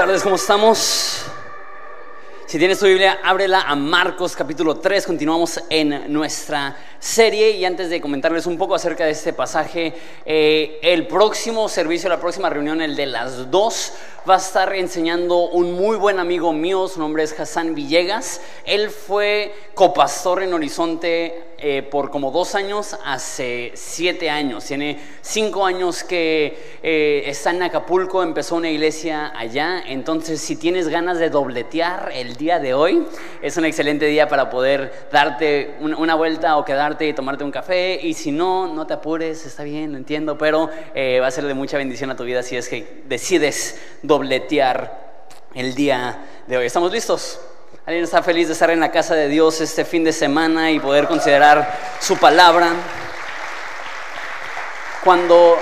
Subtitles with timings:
[0.00, 1.26] Buenas tardes, ¿cómo estamos?
[2.46, 5.04] Si tienes tu Biblia, ábrela a Marcos capítulo 3.
[5.04, 10.78] Continuamos en nuestra serie y antes de comentarles un poco acerca de este pasaje, eh,
[10.82, 13.94] el próximo servicio, la próxima reunión, el de las dos,
[14.28, 18.40] va a estar enseñando un muy buen amigo mío, su nombre es Hassan Villegas.
[18.64, 24.64] Él fue copastor en Horizonte eh, por como dos años, hace siete años.
[24.64, 29.82] Tiene cinco años que eh, está en Acapulco, empezó una iglesia allá.
[29.86, 33.06] Entonces, si tienes ganas de dobletear el día de hoy,
[33.42, 36.64] es un excelente día para poder darte una vuelta o
[36.98, 37.98] y tomarte un café.
[38.02, 41.44] Y si no, no te apures, está bien, lo entiendo, pero eh, va a ser
[41.44, 46.66] de mucha bendición a tu vida si es que decides dobletear el día de hoy.
[46.66, 47.40] ¿Estamos listos?
[47.86, 50.78] ¿Alguien está feliz de estar en la casa de Dios este fin de semana y
[50.78, 52.72] poder considerar su palabra?
[55.02, 55.58] Cuando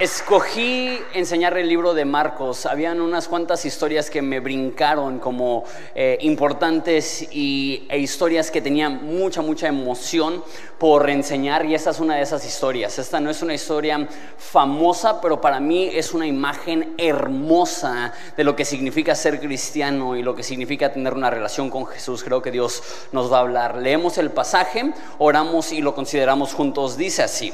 [0.00, 2.66] Escogí enseñar el libro de Marcos.
[2.66, 9.04] Habían unas cuantas historias que me brincaron como eh, importantes y, e historias que tenían
[9.04, 10.44] mucha, mucha emoción
[10.78, 12.96] por enseñar y esta es una de esas historias.
[13.00, 14.06] Esta no es una historia
[14.36, 20.22] famosa, pero para mí es una imagen hermosa de lo que significa ser cristiano y
[20.22, 22.22] lo que significa tener una relación con Jesús.
[22.22, 23.78] Creo que Dios nos va a hablar.
[23.78, 26.96] Leemos el pasaje, oramos y lo consideramos juntos.
[26.96, 27.52] Dice así.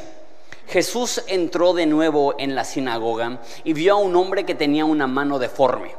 [0.66, 5.06] Jesús entró de nuevo en la sinagoga y vio a un hombre que tenía una
[5.06, 5.94] mano deforme.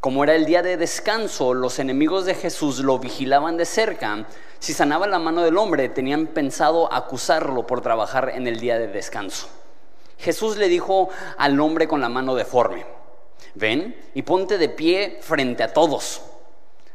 [0.00, 4.26] Como era el día de descanso, los enemigos de Jesús lo vigilaban de cerca.
[4.58, 8.88] Si sanaba la mano del hombre, tenían pensado acusarlo por trabajar en el día de
[8.88, 9.48] descanso.
[10.18, 12.84] Jesús le dijo al hombre con la mano deforme,
[13.54, 16.20] ven y ponte de pie frente a todos.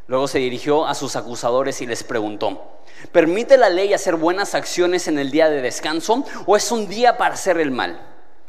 [0.10, 2.80] Luego se dirigió a sus acusadores y les preguntó,
[3.12, 7.16] ¿permite la ley hacer buenas acciones en el día de descanso o es un día
[7.20, 8.02] para hacer el mal?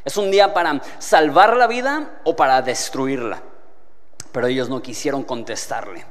[0.03, 3.43] ¿Es un día para salvar la vida o para destruirla?
[4.33, 6.07] Pero ellos no quisieron contestarle.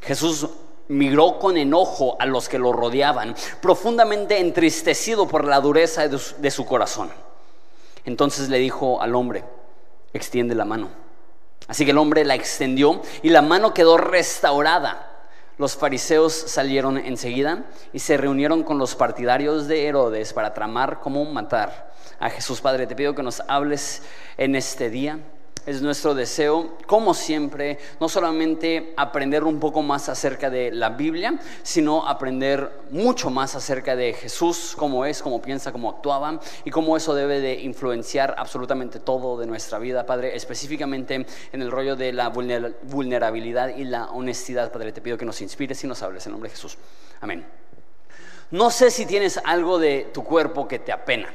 [0.00, 0.46] Jesús
[0.86, 6.64] migró con enojo a los que lo rodeaban, profundamente entristecido por la dureza de su
[6.64, 7.10] corazón.
[8.04, 9.42] Entonces le dijo al hombre,
[10.12, 11.07] extiende la mano.
[11.68, 15.04] Así que el hombre la extendió y la mano quedó restaurada.
[15.58, 21.24] Los fariseos salieron enseguida y se reunieron con los partidarios de Herodes para tramar cómo
[21.24, 22.60] matar a Jesús.
[22.60, 24.02] Padre, te pido que nos hables
[24.36, 25.20] en este día
[25.66, 31.38] es nuestro deseo, como siempre, no solamente aprender un poco más acerca de la Biblia,
[31.62, 36.96] sino aprender mucho más acerca de Jesús, cómo es, cómo piensa, cómo actuaba y cómo
[36.96, 42.12] eso debe de influenciar absolutamente todo de nuestra vida, Padre, específicamente en el rollo de
[42.12, 44.92] la vulnerabilidad y la honestidad, Padre.
[44.92, 46.78] Te pido que nos inspires y nos hables en nombre de Jesús.
[47.20, 47.46] Amén.
[48.50, 51.28] No sé si tienes algo de tu cuerpo que te apena.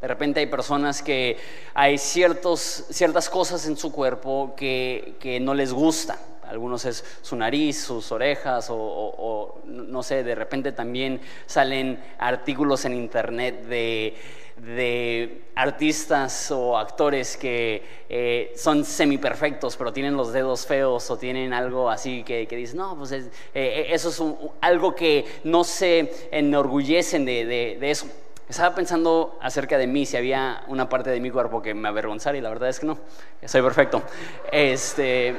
[0.00, 1.38] De repente hay personas que
[1.72, 6.18] hay ciertos, ciertas cosas en su cuerpo que, que no les gusta.
[6.48, 12.94] Algunos es su nariz, sus orejas o, no sé, de repente también salen artículos en
[12.94, 14.14] internet de,
[14.58, 21.52] de artistas o actores que eh, son semiperfectos, pero tienen los dedos feos o tienen
[21.52, 24.22] algo así que, que dicen, no, pues eh, eso es
[24.60, 28.06] algo que no se enorgullecen de, de, de eso.
[28.48, 32.38] Estaba pensando acerca de mí, si había una parte de mi cuerpo que me avergonzara
[32.38, 32.96] y la verdad es que no,
[33.44, 34.04] soy perfecto.
[34.52, 35.34] Este,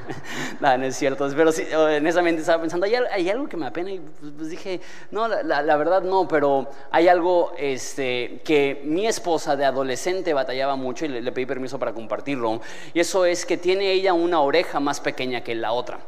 [0.60, 3.90] no, es cierto, pero sí, en esa mente estaba pensando, ¿hay, algo que me apena?
[3.90, 4.80] Y pues, pues dije,
[5.10, 11.04] no, la, verdad no, pero hay algo este, que mi esposa de adolescente batallaba mucho
[11.04, 12.62] y le pedí permiso para compartirlo.
[12.94, 15.98] Y eso es que tiene ella una oreja más pequeña que la otra.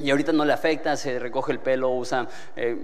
[0.00, 2.26] Y ahorita no le afecta, se recoge el pelo, usa
[2.56, 2.76] eh,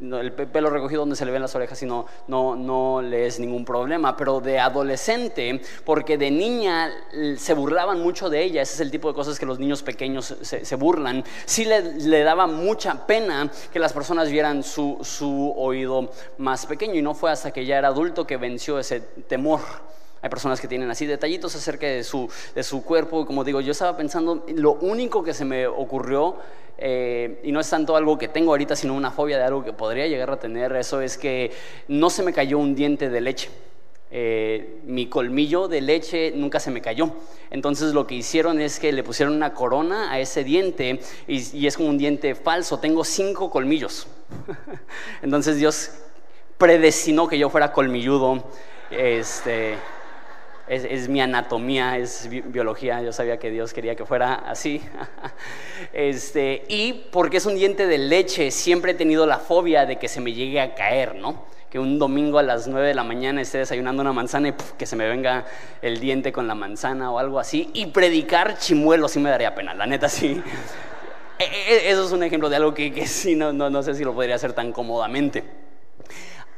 [0.00, 3.64] el pelo recogido donde se le ven las orejas y no, no, le es ningún
[3.64, 4.14] problema.
[4.14, 6.90] Pero de adolescente, porque de niña
[7.38, 10.36] se burlaban mucho de ella, ese es el tipo de cosas que los niños pequeños
[10.42, 16.10] se, burlan, sí le, le, daba mucha pena que las personas vieran su, su oído
[16.36, 16.94] más pequeño.
[16.94, 19.60] Y no fue hasta que ya era adulto que venció ese temor.
[20.20, 23.26] Hay personas que tienen así detallitos acerca de su, de su cuerpo.
[23.26, 26.36] Como digo, yo estaba pensando, lo único que se me ocurrió,
[26.76, 29.72] eh, y no es tanto algo que tengo ahorita, sino una fobia de algo que
[29.72, 31.52] podría llegar a tener, eso es que
[31.88, 33.50] no se me cayó un diente de leche.
[34.10, 37.12] Eh, mi colmillo de leche nunca se me cayó.
[37.50, 41.66] Entonces lo que hicieron es que le pusieron una corona a ese diente y, y
[41.66, 42.78] es como un diente falso.
[42.78, 44.06] Tengo cinco colmillos.
[45.22, 45.90] Entonces Dios
[46.56, 48.44] predestinó que yo fuera colmilludo.
[48.90, 49.76] Este,
[50.68, 54.82] es, mi anatomía, es biología, yo sabía que Dios quería que fuera así.
[55.92, 60.08] este, y porque es un diente de leche, siempre he tenido la fobia de que
[60.08, 61.46] se me llegue a caer, ¿no?
[61.70, 64.86] Que un domingo a las 9 de la mañana esté desayunando una manzana y que
[64.86, 65.44] se me venga
[65.82, 67.70] el diente con la manzana o algo así.
[67.74, 70.42] Y predicar chimuelo sí me daría pena, la neta sí.
[71.40, 73.94] E, e, eso es un ejemplo de algo que, que sí, no, no, no sé
[73.94, 75.44] si lo podría hacer tan cómodamente.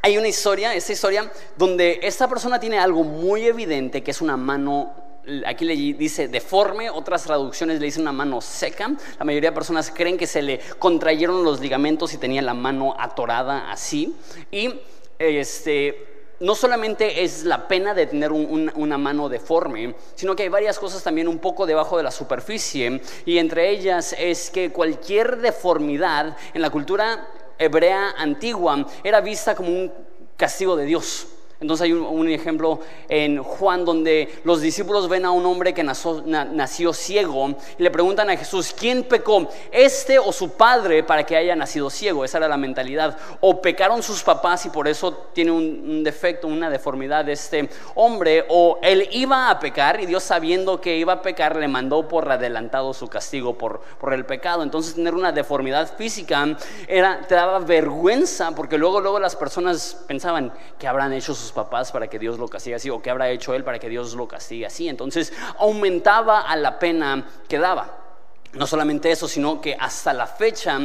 [0.02, 4.36] Hay una historia, esta historia, donde esta persona tiene algo muy evidente, que es una
[4.36, 4.94] mano
[5.46, 8.90] aquí le dice deforme, otras traducciones le dicen una mano seca.
[9.18, 12.96] La mayoría de personas creen que se le contrayeron los ligamentos y tenía la mano
[12.98, 14.16] atorada así.
[14.50, 14.80] Y
[15.18, 16.10] este,
[16.40, 21.02] no solamente es la pena de tener una mano deforme, sino que hay varias cosas
[21.02, 23.00] también un poco debajo de la superficie.
[23.26, 27.28] Y entre ellas es que cualquier deformidad en la cultura
[27.60, 29.92] hebrea antigua era vista como un
[30.36, 31.28] castigo de Dios.
[31.60, 36.94] Entonces hay un, ejemplo en Juan donde los discípulos ven a un hombre que nació,
[36.94, 39.46] ciego y le preguntan a Jesús, ¿quién pecó?
[39.70, 42.24] ¿Este o su padre para que haya nacido ciego?
[42.24, 43.18] Esa era la mentalidad.
[43.40, 48.46] O pecaron sus papás y por eso tiene un, defecto, una deformidad de este hombre.
[48.48, 52.30] O él iba a pecar y Dios sabiendo que iba a pecar le mandó por
[52.32, 54.62] adelantado su castigo por, por el pecado.
[54.62, 56.56] Entonces tener una deformidad física
[56.88, 61.92] era, te daba vergüenza porque luego, luego las personas pensaban que habrán hecho sus papás
[61.92, 64.26] para que Dios lo castigue así, o qué habrá hecho él para que Dios lo
[64.28, 64.88] castigue así.
[64.88, 67.99] Entonces aumentaba a la pena que daba.
[68.52, 70.78] No solamente eso, sino que hasta la fecha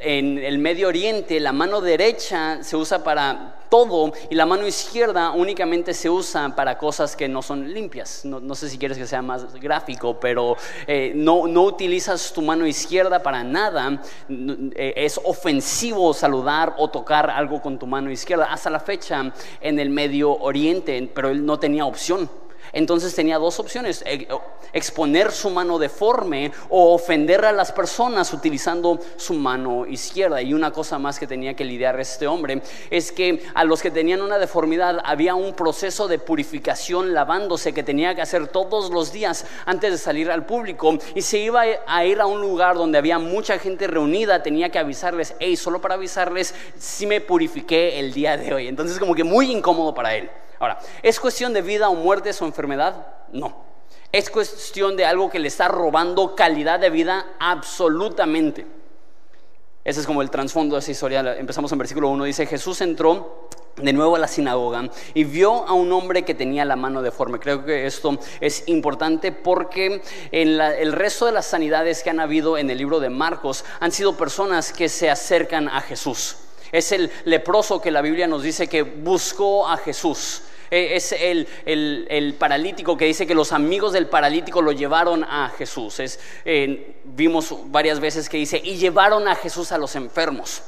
[0.00, 5.30] en el Medio Oriente la mano derecha se usa para todo y la mano izquierda
[5.30, 8.24] únicamente se usa para cosas que no son limpias.
[8.24, 10.56] No, sé si quieres que sea más gráfico, pero
[10.86, 14.02] eh, no, no, utilizas tu mano izquierda para nada.
[14.28, 18.52] Eh, es ofensivo saludar o tocar algo con tu mano izquierda.
[18.52, 22.28] Hasta la fecha en el Medio Oriente, pero él no tenía opción.
[22.76, 24.28] Entonces tenía dos opciones, e,
[24.74, 30.42] exponer su mano deforme o ofender a las personas utilizando su mano izquierda.
[30.42, 33.90] Y una cosa más que tenía que lidiar este hombre es que a los que
[33.90, 39.10] tenían una deformidad había un proceso de purificación lavándose que tenía que hacer todos los
[39.10, 40.98] días antes de salir al público.
[41.14, 44.78] Y se iba a ir a un lugar donde había mucha gente reunida, tenía que
[44.78, 48.68] avisarles, hey, solo para avisarles si me purifiqué el día de hoy.
[48.68, 50.28] Entonces como que muy incómodo para él.
[50.58, 53.06] Ahora, ¿es cuestión de vida o muerte su enfermedad?
[53.32, 53.64] No.
[54.12, 57.26] ¿Es cuestión de algo que le está robando calidad de vida?
[57.38, 58.66] Absolutamente.
[59.84, 61.36] Ese es como el trasfondo de esa historia.
[61.36, 62.24] Empezamos en versículo 1.
[62.24, 66.64] Dice, Jesús entró de nuevo a la sinagoga y vio a un hombre que tenía
[66.64, 67.38] la mano deforme.
[67.38, 72.56] Creo que esto es importante porque en el resto de las sanidades que han habido
[72.58, 76.36] en el libro de Marcos han sido personas que se acercan a Jesús.
[76.72, 80.42] Es el leproso que la Biblia nos dice que buscó a Jesús.
[80.70, 86.00] E, es el, paralítico que dice que los amigos del paralítico lo llevaron a Jesús.
[86.44, 90.62] Eh, vimos varias veces que dice, y llevaron a Jesús a los enfermos.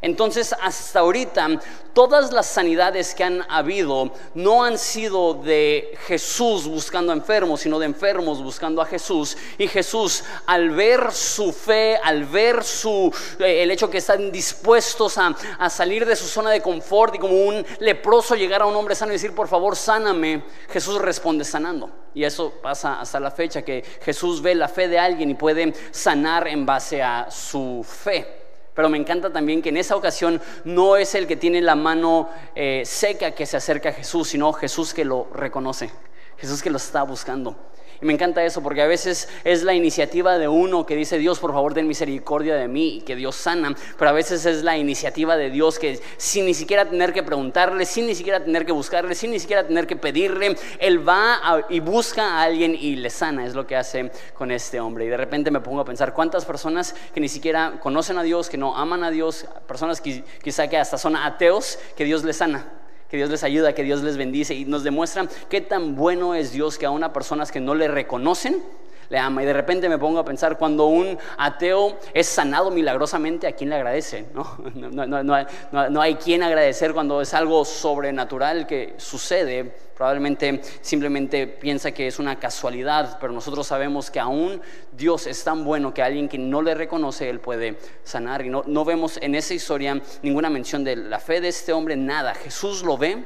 [0.00, 1.48] Entonces, hasta ahorita,
[1.92, 7.78] todas las sanidades que han habido no han sido de Jesús buscando a enfermos, sino
[7.78, 9.36] de enfermos buscando a Jesús.
[9.58, 15.18] Y Jesús, al ver su fe, al ver su, eh, el hecho que están dispuestos
[15.18, 18.76] a, a salir de su zona de confort y como un leproso llegar a un
[18.76, 21.90] hombre sano y decir, por favor, sáname, Jesús responde sanando.
[22.14, 25.72] Y eso pasa hasta la fecha, que Jesús ve la fe de alguien y puede
[25.90, 28.37] sanar en base a su fe.
[28.78, 32.28] Pero me encanta también que en esa ocasión no es el que tiene la mano
[32.54, 35.90] eh, seca que se acerca a Jesús, sino Jesús que lo reconoce,
[36.36, 37.56] Jesús que lo está buscando.
[38.00, 41.38] Y me encanta eso porque a veces es la iniciativa de uno que dice, Dios,
[41.40, 43.74] por favor, ten misericordia de mí y que Dios sana.
[43.98, 47.84] Pero a veces es la iniciativa de Dios que sin ni siquiera tener que preguntarle,
[47.84, 51.80] sin ni siquiera tener que buscarle, sin ni siquiera tener que pedirle, Él va y
[51.80, 53.44] busca a alguien y le sana.
[53.44, 55.04] Es lo que hace con este hombre.
[55.04, 58.48] Y de repente me pongo a pensar cuántas personas que ni siquiera conocen a Dios,
[58.48, 62.36] que no aman a Dios, personas que quizá que hasta son ateos, que Dios les
[62.36, 62.77] sana
[63.10, 66.52] que Dios les ayuda, que Dios les bendice y nos demuestran qué tan bueno es
[66.52, 68.62] Dios que a una personas que no le reconocen,
[69.08, 69.42] le ama.
[69.42, 73.70] Y de repente me pongo a pensar, cuando un ateo es sanado milagrosamente, ¿a quién
[73.70, 74.26] le agradece?
[74.34, 75.42] ¿No?
[75.90, 79.74] No, hay, quien agradecer cuando es algo sobrenatural que sucede.
[79.98, 84.62] Probablemente simplemente piensa que es una casualidad, pero nosotros sabemos que aún
[84.92, 88.46] Dios es tan bueno que alguien que no le reconoce, Él puede sanar.
[88.46, 91.96] Y no, no vemos en esa historia ninguna mención de la fe de este hombre,
[91.96, 92.32] nada.
[92.36, 93.24] Jesús lo ve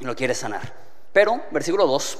[0.00, 0.74] y lo quiere sanar.
[1.14, 2.18] Pero, versículo 2,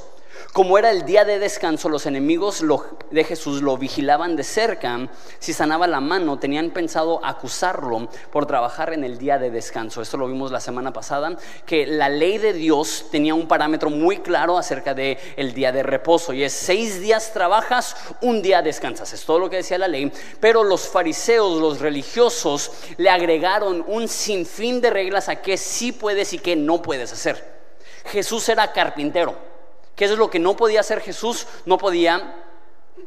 [0.53, 2.63] Como era el día de descanso, los enemigos
[3.11, 5.09] de Jesús lo vigilaban de cerca.
[5.39, 10.03] Si sanaba la mano, tenían pensado acusarlo por trabajar en el día de descanso.
[10.03, 14.19] Esto lo vimos la semana pasada, que la ley de Dios tenía un parámetro muy
[14.19, 16.35] claro acerca del el día de reposo.
[16.35, 19.13] Y es seis días trabajas, un día descansas.
[19.13, 20.13] Es todo lo que decía la ley.
[20.39, 26.33] Pero los fariseos, los religiosos, le agregaron un sinfín de reglas a qué sí puedes
[26.35, 27.63] y qué no puedes hacer.
[28.05, 29.52] Jesús era carpintero.
[29.97, 31.47] ¿Qué es lo que no podía hacer Jesús?
[31.67, 32.37] No podía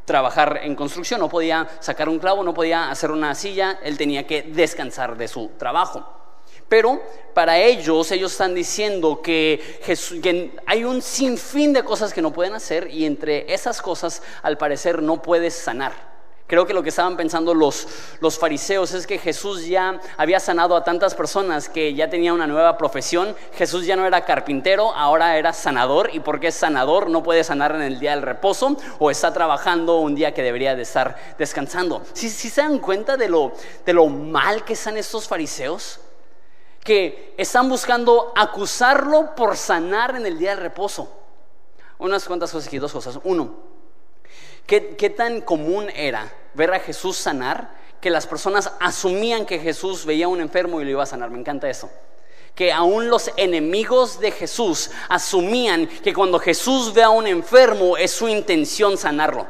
[0.05, 4.27] trabajar en construcción, no podía sacar un clavo, no podía hacer una silla, él tenía
[4.27, 6.07] que descansar de su trabajo.
[6.69, 7.01] Pero
[7.33, 12.53] para ellos, ellos están diciendo que, que, hay un sinfín de cosas que no pueden
[12.53, 16.14] hacer y entre esas cosas, al parecer, no puedes sanar.
[16.47, 17.87] Creo que lo que estaban pensando los,
[18.19, 22.45] los fariseos es que Jesús ya había sanado a tantas personas que ya tenía una
[22.45, 23.35] nueva profesión.
[23.53, 26.11] Jesús ya no era carpintero, ahora era sanador.
[26.13, 27.09] ¿Y porque es sanador?
[27.09, 30.75] No puede sanar en el día del reposo o está trabajando un día que debería
[30.75, 32.03] de estar descansando.
[32.13, 35.99] ¿Sí, se dan cuenta de lo, de lo mal que están estos fariseos?
[36.83, 41.11] Que están buscando acusarlo por sanar en el día del reposo.
[41.97, 43.17] Unas cuantas cosas aquí, dos cosas.
[43.23, 43.74] Uno,
[44.65, 47.69] ¿Qué, tan común era ver a Jesús sanar
[48.01, 51.29] que las personas asumían que Jesús veía a un enfermo y lo iba a sanar?
[51.29, 51.89] Me encanta eso.
[52.55, 58.11] Que aún los enemigos de Jesús asumían que cuando Jesús ve a un enfermo es
[58.11, 59.45] su intención sanarlo.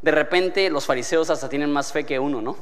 [0.00, 2.56] De repente los fariseos hasta tienen más fe que uno, ¿no?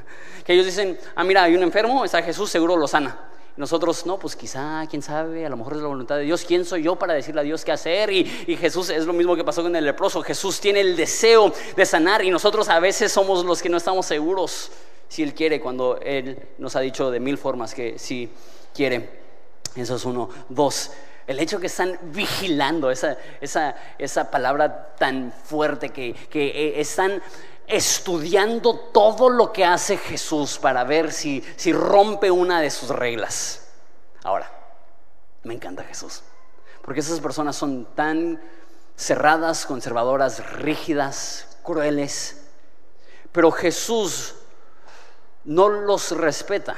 [0.44, 3.16] que ellos dicen, ah, mira, hay un enfermo, está Jesús, seguro lo sana.
[3.56, 6.44] Nosotros, no, pues quizá, quién sabe, a lo mejor es la voluntad de Dios.
[6.46, 8.10] ¿Quién soy yo para decirle a Dios qué hacer?
[8.10, 8.24] Y,
[8.56, 10.22] Jesús es lo mismo que pasó con el leproso.
[10.22, 14.06] Jesús tiene el deseo de sanar y nosotros a veces somos los que no estamos
[14.06, 14.70] seguros
[15.08, 18.30] si Él quiere, cuando Él nos ha dicho de mil formas que sí
[18.74, 19.20] quiere.
[19.74, 20.30] Eso es uno.
[20.48, 20.92] Dos,
[21.26, 27.22] el hecho que están vigilando, esa, esa, esa palabra tan fuerte que, que eh, están
[27.70, 33.68] estudiando todo lo que hace Jesús para ver si, si rompe una de sus reglas.
[34.24, 34.50] Ahora,
[35.44, 36.22] me encanta Jesús,
[36.82, 38.40] porque esas personas son tan
[38.96, 42.42] cerradas, conservadoras, rígidas, crueles,
[43.32, 44.34] pero Jesús
[45.44, 46.76] no los respeta.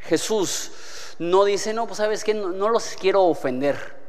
[0.00, 0.72] Jesús
[1.18, 4.01] no dice, no, pues sabes que no los quiero ofender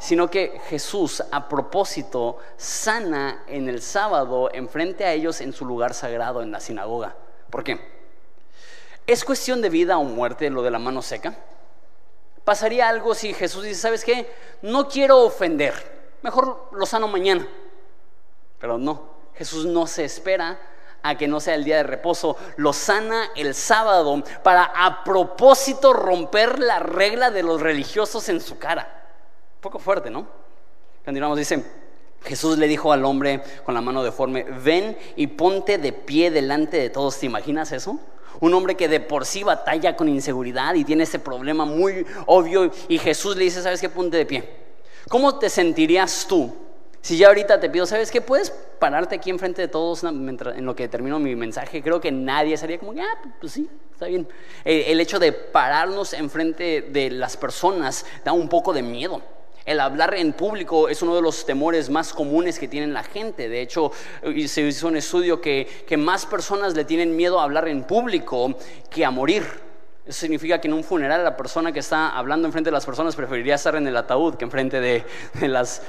[0.00, 5.92] sino que Jesús a propósito sana en el sábado enfrente a ellos en su lugar
[5.92, 7.14] sagrado, en la sinagoga.
[7.50, 7.78] ¿Por qué?
[9.06, 11.34] ¿Es cuestión de vida o muerte lo de la mano seca?
[12.44, 14.32] ¿Pasaría algo si Jesús dice, ¿sabes qué?
[14.62, 15.74] No quiero ofender,
[16.22, 17.46] mejor lo sano mañana.
[18.58, 19.02] Pero no,
[19.34, 20.58] Jesús no se espera
[21.02, 25.92] a que no sea el día de reposo, lo sana el sábado para a propósito
[25.92, 28.99] romper la regla de los religiosos en su cara
[29.60, 30.26] poco fuerte, ¿no?
[31.04, 31.64] Continuamos, dice,
[32.24, 36.76] Jesús le dijo al hombre con la mano deforme, ven y ponte de pie delante
[36.76, 37.18] de todos.
[37.18, 37.98] ¿Te imaginas eso?
[38.40, 42.70] Un hombre que de por sí batalla con inseguridad y tiene ese problema muy obvio
[42.88, 43.88] y Jesús le dice, ¿sabes qué?
[43.88, 44.48] Ponte de pie.
[45.08, 46.54] ¿Cómo te sentirías tú
[47.02, 48.20] si ya ahorita te pido, ¿sabes qué?
[48.20, 51.82] ¿Puedes pararte aquí enfrente de todos en lo que termino mi mensaje?
[51.82, 54.28] Creo que nadie sería como, ah, pues sí, está bien.
[54.64, 59.22] El hecho de pararnos enfrente de las personas da un poco de miedo.
[59.70, 63.48] El hablar en público es uno de los temores más comunes que tiene la gente.
[63.48, 63.92] De hecho,
[64.48, 68.56] se hizo un estudio que, que más personas le tienen miedo a hablar en público
[68.90, 69.44] que a morir.
[70.04, 73.14] Eso significa que en un funeral la persona que está hablando enfrente de las personas
[73.14, 75.04] preferiría estar en el ataúd que enfrente de,
[75.40, 75.82] las,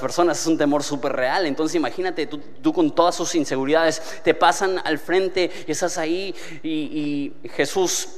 [0.00, 0.40] personas.
[0.40, 1.44] Es un temor súper real.
[1.44, 6.34] Entonces imagínate, tú, tú, con todas sus inseguridades te pasan al frente y estás ahí
[6.62, 8.08] y, y Jesús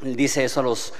[0.00, 0.92] dice eso a los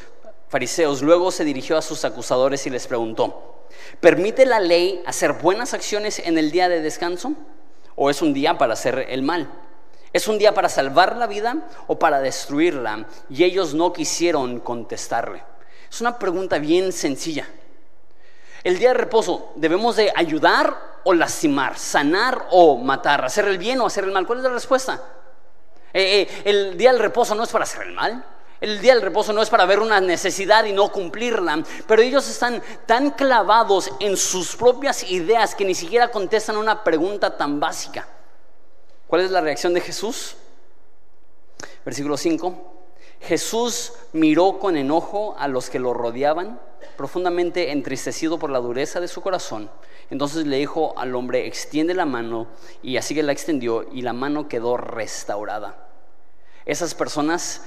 [0.48, 1.02] fariseos.
[1.02, 3.56] Luego se dirigió a sus acusadores y les preguntó,
[4.00, 7.32] ¿Permite la ley hacer buenas acciones en el día de descanso?
[7.94, 9.50] ¿O es un día para hacer el mal?
[10.12, 13.06] ¿Es un día para salvar la vida o para destruirla?
[13.28, 15.42] Y ellos no quisieron contestarle.
[15.90, 17.46] Es una pregunta bien sencilla.
[18.64, 21.78] El día de reposo, ¿debemos de ayudar o lastimar?
[21.78, 23.24] ¿Sanar o matar?
[23.24, 24.26] ¿Hacer el bien o hacer el mal?
[24.26, 25.00] ¿Cuál es la respuesta?
[25.92, 28.24] Eh, eh, el día del reposo no es para hacer el mal.
[28.60, 32.28] El día del reposo no es para ver una necesidad y no cumplirla, pero ellos
[32.28, 38.08] están tan clavados en sus propias ideas que ni siquiera contestan una pregunta tan básica.
[39.06, 40.36] ¿Cuál es la reacción de Jesús?
[41.84, 42.72] Versículo 5.
[43.20, 46.60] Jesús miró con enojo a los que lo rodeaban,
[46.96, 49.70] profundamente entristecido por la dureza de su corazón.
[50.10, 52.46] Entonces le dijo al hombre, extiende la mano,
[52.82, 55.88] y así que la extendió, y la mano quedó restaurada.
[56.64, 57.62] Esas personas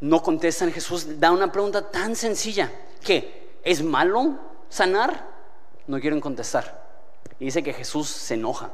[0.00, 0.72] no contestan.
[0.72, 2.70] Jesús da una pregunta tan sencilla
[3.04, 4.38] que ¿es malo
[4.68, 5.28] sanar?
[5.86, 6.80] No quieren contestar.
[7.38, 8.70] y dice que Jesús se enoja.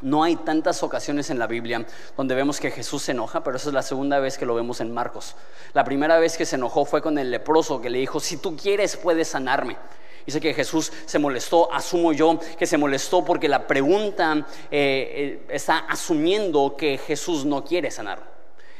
[0.00, 3.70] No hay tantas ocasiones en la Biblia donde vemos que Jesús se enoja, pero esa
[3.70, 5.36] es la segunda vez que lo vemos en Marcos.
[5.72, 8.56] La primera vez que se enojó fue con el leproso que le dijo, si tú
[8.56, 9.78] quieres puedes sanarme.
[10.26, 15.46] Dice que Jesús se molestó, asumo yo que se molestó porque la pregunta eh, eh,
[15.50, 18.33] está asumiendo que Jesús no quiere sanar.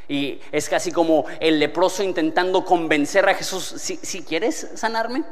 [0.07, 5.23] Y es casi como el leproso intentando convencer a Jesús, si quieres sanarme.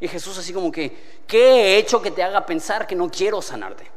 [0.00, 3.40] Y Jesús así como que, ¿qué he hecho que te haga pensar que no quiero
[3.40, 3.90] sanarte?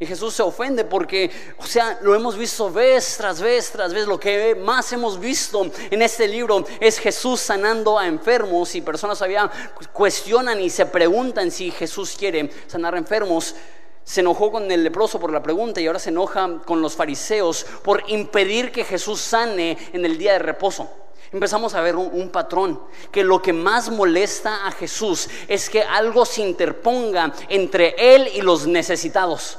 [0.00, 4.06] Y Jesús se ofende porque, o sea, lo hemos visto vez tras vez tras vez.
[4.06, 9.18] Lo que más hemos visto en este libro es Jesús sanando a enfermos y personas
[9.18, 9.50] todavía
[9.92, 13.56] cuestionan y se preguntan si Jesús quiere sanar a enfermos.
[14.08, 17.66] Se enojó con el leproso por la pregunta y ahora se enoja con los fariseos
[17.82, 20.88] por impedir que Jesús sane en el día de reposo.
[21.30, 22.80] Empezamos a ver un, un, patrón,
[23.12, 28.40] que lo que más molesta a Jesús es que algo se interponga entre Él y
[28.40, 29.58] los necesitados.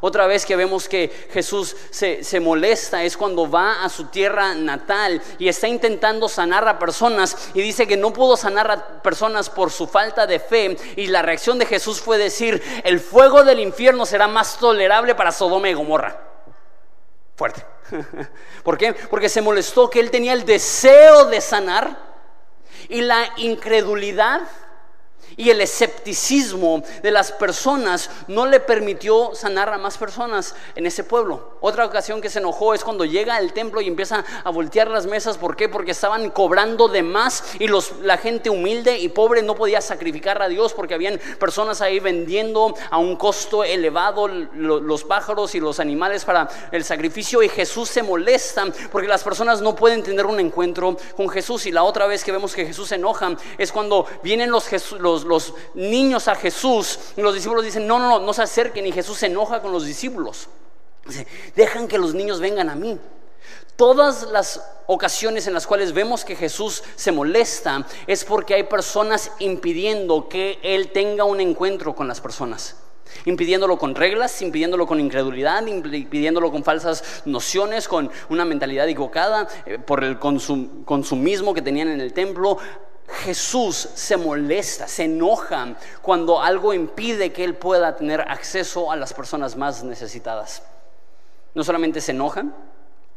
[0.00, 5.20] Otra vez que vemos que Jesús se, molesta es cuando va a su tierra natal
[5.38, 9.70] y está intentando sanar a personas y dice que no pudo sanar a personas por
[9.70, 14.06] su falta de fe y la reacción de Jesús fue decir, el fuego del infierno
[14.06, 16.18] será más tolerable para Sodoma y Gomorra.
[17.36, 17.64] Fuerte.
[18.62, 18.92] ¿Por qué?
[18.92, 22.10] Porque se molestó que él tenía el deseo de sanar
[22.88, 24.42] y la incredulidad
[25.40, 31.02] y el escepticismo de las personas no le permitió sanar a más personas en ese
[31.02, 31.54] pueblo.
[31.62, 35.06] Otra ocasión que se enojó es cuando llega al templo y empieza a voltear las
[35.06, 35.38] mesas.
[35.38, 35.70] ¿Por qué?
[35.70, 37.68] Porque estaban cobrando de más y
[38.02, 42.74] la gente humilde y pobre no podía sacrificar a Dios porque habían personas ahí vendiendo
[42.90, 47.42] a un costo elevado los pájaros y los animales para el sacrificio.
[47.42, 51.64] Y Jesús se molesta porque las personas no pueden tener un encuentro con Jesús.
[51.64, 54.68] Y la otra vez que vemos que Jesús se enoja es cuando vienen los
[55.30, 59.18] los, niños a Jesús los discípulos dicen, no, no, no, no se acerquen y Jesús
[59.18, 60.48] se enoja con los discípulos.
[61.06, 62.98] Dice, dejan que los niños vengan a mí.
[63.76, 69.32] Todas las ocasiones en las cuales vemos que Jesús se molesta es porque hay personas
[69.38, 72.76] impidiendo que Él tenga un encuentro con las personas.
[73.24, 79.78] Impidiéndolo con reglas, impidiéndolo con incredulidad, impidiéndolo con falsas nociones, con una mentalidad equivocada, eh,
[79.78, 82.58] por el consumismo que tenían en el templo,
[83.10, 89.12] Jesús se molesta, se enoja cuando algo impide que Él pueda tener acceso a las
[89.12, 90.62] personas más necesitadas.
[91.54, 92.44] No solamente se enoja,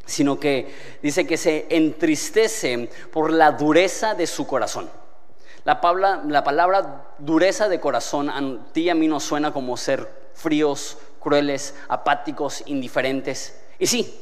[0.05, 4.89] sino que dice que se entristece por la dureza de su corazón.
[5.63, 9.77] La palabra, la palabra dureza de corazón a ti y a mí nos suena como
[9.77, 13.57] ser fríos, crueles, apáticos, indiferentes.
[13.79, 14.19] Y sí,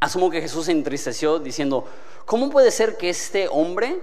[0.00, 1.86] asumo que Jesús se entristeció diciendo,
[2.26, 3.98] ¿cómo puede ser que este hombre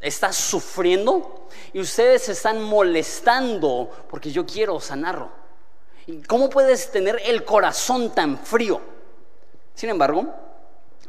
[0.00, 5.30] está sufriendo y ustedes se están molestando porque yo quiero sanarlo.
[6.06, 8.80] ¿Y cómo puedes tener el corazón tan frío?
[9.74, 10.26] Sin embargo,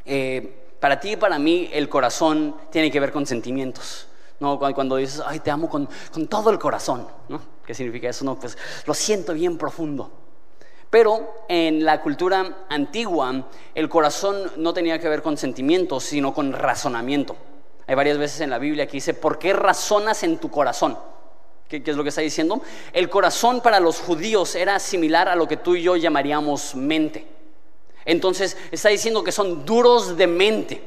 [0.06, 4.08] eh, para ti y para mí el corazón tiene que ver con sentimientos.
[4.40, 4.60] ¿no?
[4.60, 7.42] Cuando dices, ay, te amo con, con todo el corazón, ¿no?
[7.66, 8.26] ¿Qué significa eso?
[8.26, 10.12] No, pues lo siento bien profundo.
[10.90, 16.54] Pero en la cultura antigua, el corazón no tenía que ver con sentimientos, sino con
[16.54, 17.36] razonamiento.
[17.88, 20.98] Hay varias veces en la Biblia que dice, ¿por qué razonas en tu corazón?
[21.68, 22.62] ¿Qué, es lo que está diciendo?
[22.94, 27.28] El corazón para los judíos era similar a lo que tú y yo llamaríamos mente.
[28.06, 30.84] Entonces está diciendo que son duros de mente.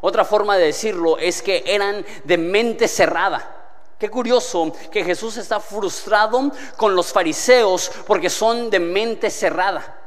[0.00, 3.52] Otra forma de decirlo es que eran de mente cerrada.
[3.98, 10.05] Qué curioso que Jesús está frustrado con los fariseos porque son de mente cerrada.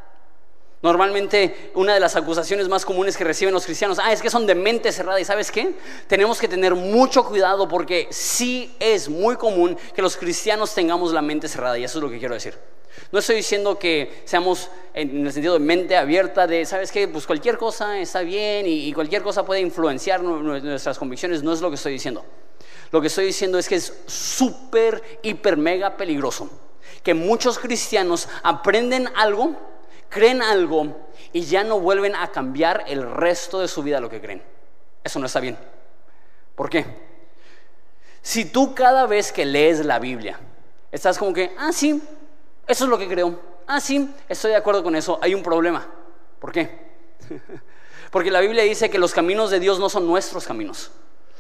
[0.81, 4.45] Normalmente una de las acusaciones más comunes que reciben los cristianos, ah, es que son
[4.45, 5.73] de mente cerrada y sabes qué,
[6.07, 11.21] tenemos que tener mucho cuidado porque sí es muy común que los cristianos tengamos la
[11.21, 12.57] mente cerrada y eso es lo que quiero decir.
[13.11, 17.07] No estoy diciendo que seamos en el sentido de mente abierta, de, ¿sabes qué?
[17.07, 21.69] Pues cualquier cosa está bien y, cualquier cosa puede influenciar nuestras convicciones, no es lo
[21.69, 22.25] que estoy diciendo.
[22.91, 26.49] Lo que estoy diciendo es que es súper, hiper, mega peligroso
[27.03, 29.55] que muchos cristianos aprenden algo
[30.09, 30.95] creen algo
[31.31, 34.41] y ya no vuelven a cambiar el resto de su vida lo que creen.
[35.03, 35.57] Eso no está bien.
[36.55, 36.85] ¿Por qué?
[38.21, 40.39] Si tú cada vez que lees la Biblia
[40.91, 42.01] estás como que, ah, sí,
[42.67, 45.87] eso es lo que creo, ah, sí, estoy de acuerdo con eso, hay un problema.
[46.39, 46.89] ¿Por qué?
[48.11, 50.91] Porque la Biblia dice que los caminos de Dios no son nuestros caminos.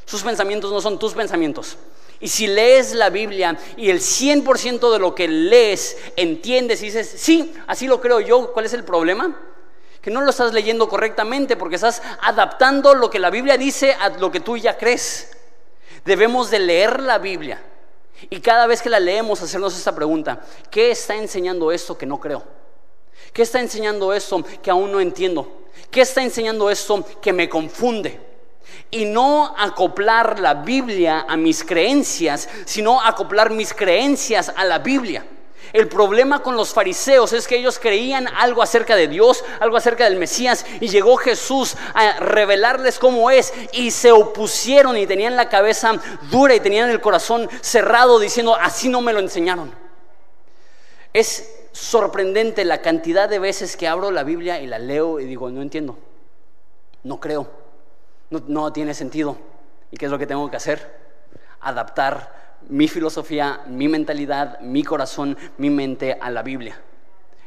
[0.05, 1.77] Sus pensamientos no son tus pensamientos.
[2.21, 7.13] Y si lees la Biblia y el 100% de lo que lees entiendes y dices,
[7.15, 9.39] sí, así lo creo yo, ¿cuál es el problema?
[10.01, 14.09] Que no lo estás leyendo correctamente porque estás adaptando lo que la Biblia dice a
[14.09, 15.31] lo que tú ya crees.
[16.05, 17.61] Debemos de leer la Biblia
[18.29, 22.19] Y cada vez que la leemos, hacernos esta pregunta, ¿qué está enseñando esto que no
[22.19, 22.43] creo?
[23.31, 25.67] ¿Qué está enseñando esto que aún no entiendo?
[25.89, 28.28] ¿Qué está enseñando esto que me confunde?
[28.91, 35.25] Y no acoplar la Biblia a mis creencias, sino acoplar mis creencias a la Biblia.
[35.73, 40.05] El problema con los fariseos es que ellos creían algo acerca de Dios, algo acerca
[40.05, 45.49] del Mesías, y llegó Jesús a revelarles cómo es, y se opusieron y tenían la
[45.49, 45.93] cabeza
[46.31, 49.73] dura y tenían el corazón cerrado diciendo, así no me lo enseñaron.
[51.13, 55.49] Es sorprendente la cantidad de veces que abro la Biblia y la leo y digo,
[55.51, 55.97] no entiendo,
[57.03, 57.47] no creo,
[58.29, 59.37] no, tiene sentido.
[59.91, 60.99] ¿Y qué es lo que tengo que hacer?
[61.61, 66.79] Adaptar mi filosofía, mi mentalidad, mi corazón, mi mente a la Biblia.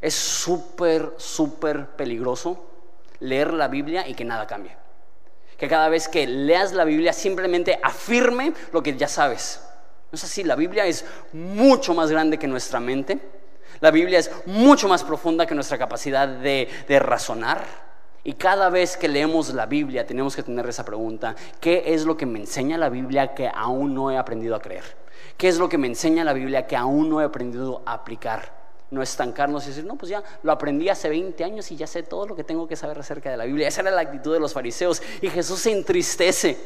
[0.00, 2.66] Es súper, súper peligroso
[3.20, 4.76] leer la Biblia y que nada cambie.
[5.56, 9.62] Que cada vez que leas la Biblia simplemente afirme lo que ya sabes.
[10.10, 13.20] No es así, la Biblia es mucho más grande que nuestra mente.
[13.80, 17.91] La Biblia es mucho más profunda que nuestra capacidad de razonar.
[18.24, 22.16] Y cada vez que leemos la Biblia tenemos que tener esa pregunta, ¿qué es lo
[22.16, 24.84] que me enseña la Biblia que aún no he aprendido a creer?
[25.36, 28.62] ¿Qué es lo que me enseña la Biblia que aún no he aprendido a aplicar?
[28.90, 32.02] No estancarnos y decir, no, pues ya lo aprendí hace 20 años y ya sé
[32.04, 33.66] todo lo que tengo que saber acerca de la Biblia.
[33.66, 35.02] Esa era la actitud de los fariseos.
[35.20, 36.58] Y Jesús se entristece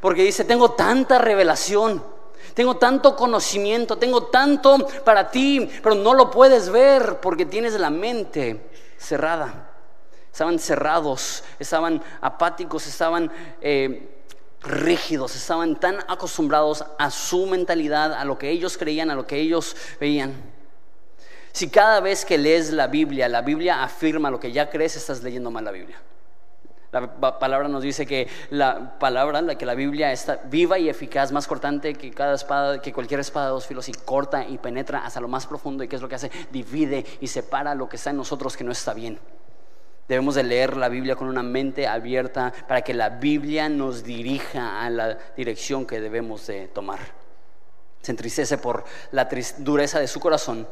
[0.00, 2.02] porque dice, tengo tanta revelación,
[2.54, 7.90] tengo tanto conocimiento, tengo tanto para ti, pero no lo puedes ver porque tienes la
[7.90, 9.65] mente cerrada.
[10.36, 13.32] Estaban cerrados, estaban apáticos, estaban...
[13.62, 14.12] Eh,
[14.60, 19.36] rígidos, estaban tan acostumbrados a su mentalidad, a lo que ellos creían, a lo que
[19.38, 20.34] ellos veían.
[21.52, 25.22] Si cada vez que lees la Biblia, la Biblia afirma lo que ya crees, estás
[25.22, 26.02] leyendo mal la Biblia.
[26.92, 31.32] La palabra nos dice que la palabra, la que la Biblia está viva y eficaz,
[31.32, 35.06] más cortante que cada espada, que cualquier espada de dos filos y corta y penetra
[35.06, 37.96] hasta lo más profundo y que es lo que hace, divide y separa lo que
[37.96, 39.18] está en nosotros que no está bien.
[40.08, 44.84] Debemos de leer la Biblia con una mente abierta para que la Biblia nos dirija
[44.84, 47.00] a la dirección que debemos de tomar.
[48.02, 50.68] Se entristece por la dureza de su corazón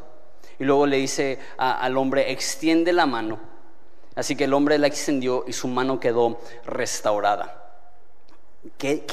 [0.57, 3.39] y luego le dice al hombre, extiende la mano.
[4.15, 7.61] Así que el hombre la extendió y su mano quedó restaurada.
[8.77, 9.05] Qué,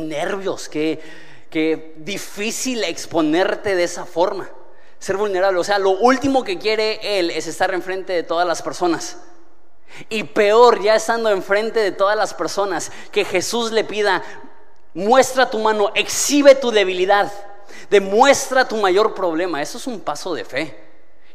[0.00, 4.50] nervios, qué difícil exponerte de esa forma,
[4.98, 5.60] ser vulnerable.
[5.60, 9.16] O sea, lo último que quiere él es estar enfrente de todas las personas.
[10.08, 14.22] Y peor, ya estando enfrente de todas las personas, que Jesús le pida,
[14.94, 17.32] muestra tu mano, exhibe tu debilidad,
[17.90, 19.60] demuestra tu mayor problema.
[19.62, 20.76] Eso es un paso de fe.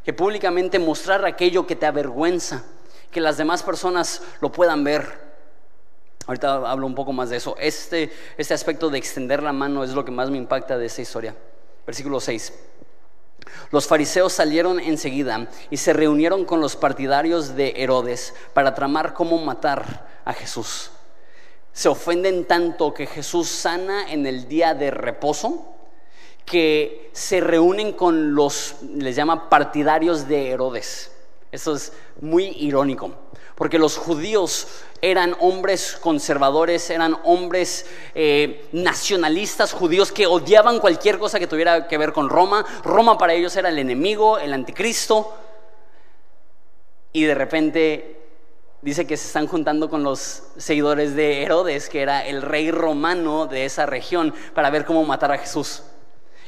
[0.04, 2.64] Que públicamente mostrar aquello que te avergüenza,
[3.12, 5.26] que las demás personas lo puedan ver.
[6.28, 7.56] Ahorita hablo un poco más de eso.
[7.60, 11.02] Este, este aspecto de extender la mano es lo que más me impacta de esta
[11.02, 11.36] historia.
[11.86, 12.54] Versículo 6.
[13.72, 19.38] Los fariseos salieron enseguida y se reunieron con los partidarios de Herodes para tramar cómo
[19.38, 20.92] matar a Jesús.
[21.74, 25.76] Se ofenden tanto que Jesús sana en el día de reposo
[26.46, 31.12] que se reúnen con los, les llama partidarios de Herodes.
[31.52, 31.92] Eso es
[32.22, 33.12] muy irónico,
[33.56, 34.68] porque los judíos
[35.02, 41.98] eran hombres conservadores, eran hombres eh, nacionalistas judíos que odiaban cualquier cosa que tuviera que
[41.98, 42.66] ver con Roma.
[42.84, 45.34] Roma para ellos era el enemigo, el anticristo.
[47.14, 48.22] Y de repente
[48.82, 53.48] dice que se están juntando con los seguidores de Herodes, que era el rey romano
[53.48, 55.82] de esa región, para ver cómo matar a Jesús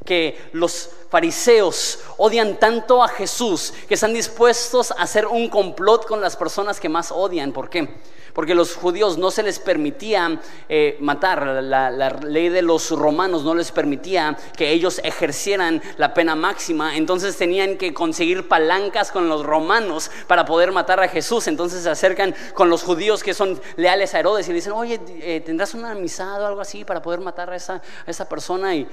[0.06, 6.22] que los fariseos odian tanto a Jesús que están dispuestos a hacer un complot con
[6.22, 7.52] las personas que más odian.
[7.52, 7.88] ¿Por qué?
[8.34, 11.90] Porque los judíos no se les permitía eh, matar, la,
[12.22, 17.78] ley de los romanos no les permitía que ellos ejercieran la pena máxima, entonces tenían
[17.78, 22.70] que conseguir palancas con los romanos para poder matar a Jesús, entonces se acercan con
[22.70, 26.40] los judíos que son leales a Herodes y le dicen, oye, eh, ¿tendrás una amistad
[26.40, 28.76] o algo así para poder matar a esa, a esa persona?
[28.76, 28.88] Y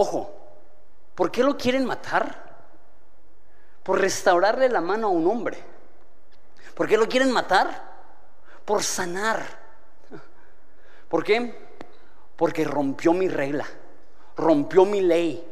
[0.00, 0.32] Ojo,
[1.16, 2.54] ¿por qué lo quieren matar?
[3.82, 5.58] Por restaurarle la mano a un hombre.
[6.76, 7.82] ¿Por qué lo quieren matar?
[8.64, 9.44] Por sanar.
[11.08, 11.52] ¿Por qué?
[12.36, 13.66] Porque rompió mi regla,
[14.36, 15.44] rompió mi ley.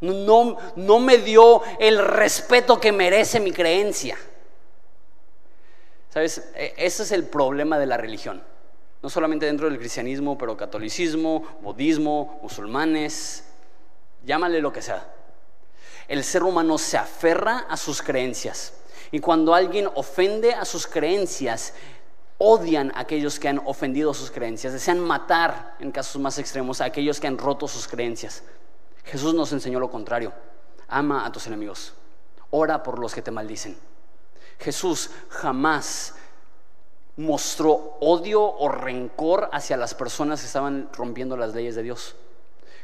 [0.00, 4.18] No, no me dio el respeto que merece mi creencia.
[6.08, 6.50] ¿Sabes?
[6.56, 8.42] E, ese es el problema de la religión.
[9.00, 13.44] No solamente dentro del cristianismo, pero catolicismo, budismo, musulmanes,
[14.24, 15.12] llámale lo que sea.
[16.08, 18.74] El ser humano se aferra a sus creencias.
[19.12, 21.74] Y cuando alguien ofende a sus creencias,
[22.38, 26.86] odian a aquellos que han ofendido sus creencias, desean matar, en casos más extremos, a
[26.86, 28.42] aquellos que han roto sus creencias.
[29.04, 30.32] Jesús nos enseñó lo contrario.
[30.88, 31.92] Ama a tus enemigos.
[32.50, 33.76] Ora por los que te maldicen.
[34.58, 36.14] Jesús jamás
[37.16, 42.16] mostró odio o rencor hacia las personas que estaban rompiendo las leyes de Dios.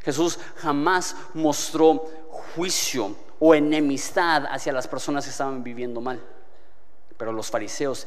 [0.07, 6.23] Jesús jamás mostró juicio o enemistad hacia las personas que estaban viviendo mal.
[7.19, 8.07] Pero los fariseos,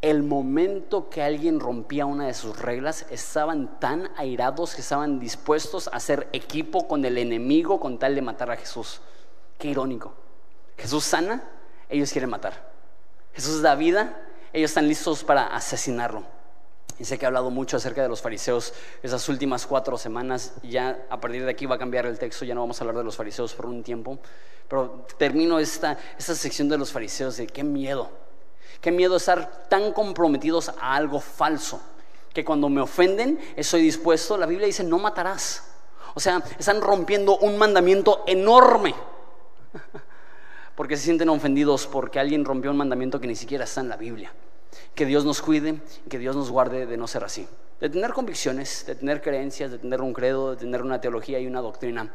[0.00, 5.88] el momento que alguien rompía una de sus reglas, estaban tan airados que estaban dispuestos
[5.88, 9.02] a hacer equipo con el enemigo con tal de matar a Jesús.
[9.58, 10.14] Qué irónico.
[10.78, 11.44] Jesús sana,
[11.90, 12.72] ellos quieren matar.
[13.34, 14.18] Jesús da vida,
[14.54, 16.24] ellos están listos para asesinarlo.
[16.98, 20.54] Y sé que he hablado mucho acerca de los fariseos esas últimas cuatro semanas.
[20.62, 22.98] Ya a partir de aquí va a cambiar el texto, ya no vamos a hablar
[22.98, 24.18] de los fariseos por un tiempo.
[24.68, 28.10] Pero termino esta, esta sección de los fariseos de qué miedo.
[28.80, 31.80] Qué miedo estar tan comprometidos a algo falso.
[32.32, 34.36] Que cuando me ofenden, estoy dispuesto.
[34.36, 35.70] La Biblia dice, no matarás.
[36.14, 38.94] O sea, están rompiendo un mandamiento enorme.
[40.74, 43.96] porque se sienten ofendidos porque alguien rompió un mandamiento que ni siquiera está en la
[43.96, 44.32] Biblia.
[44.94, 47.46] Que Dios nos cuide, que Dios nos guarde de no ser así.
[47.80, 51.46] De tener convicciones, de tener creencias, de tener un credo, de tener una teología y
[51.46, 52.12] una doctrina,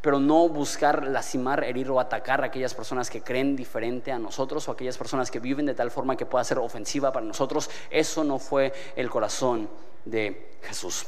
[0.00, 4.68] pero no buscar lastimar, herir o atacar a aquellas personas que creen diferente a nosotros
[4.68, 7.70] o aquellas personas que viven de tal forma que pueda ser ofensiva para nosotros.
[7.90, 9.68] Eso no fue el corazón
[10.04, 11.06] de Jesús.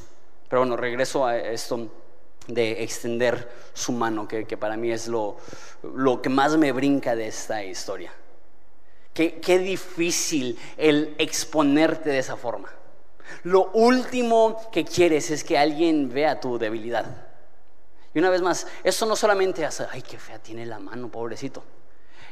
[0.49, 1.91] Pero bueno, regreso a esto
[2.47, 5.37] de extender su mano, que, para mí es lo,
[5.83, 8.13] lo, que más me brinca de esta historia.
[9.17, 12.69] Qué, difícil el exponerte de esa forma.
[13.45, 17.07] Lo último que quieres es que alguien vea tu debilidad.
[18.13, 21.65] Y una vez más, esto no solamente hace, ay, qué fea tiene la mano, pobrecito.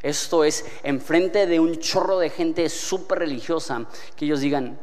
[0.02, 4.78] Esto es enfrente de un chorro de gente súper religiosa que ellos digan,